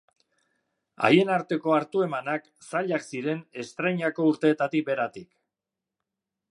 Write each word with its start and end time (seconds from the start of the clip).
Haien 1.07 1.29
arteko 1.33 1.75
hartu-emanak 1.75 2.49
zailak 2.71 3.05
ziren 3.13 3.45
estreinako 3.65 4.27
urtetatik 4.33 4.91
beratik. 4.93 5.33